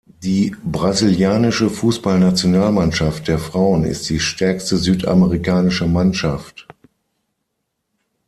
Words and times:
Die 0.23 0.55
brasilianische 0.63 1.69
Fußballnationalmannschaft 1.69 3.27
der 3.27 3.37
Frauen 3.37 3.83
ist 3.83 4.09
die 4.09 4.19
stärkste 4.19 4.77
südamerikanische 4.77 5.85
Mannschaft. 5.85 6.65